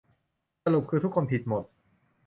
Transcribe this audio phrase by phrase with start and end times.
[0.63, 1.63] สรุปคือ ทุกคนผิดหมด